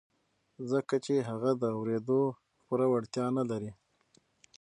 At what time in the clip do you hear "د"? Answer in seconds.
1.61-1.63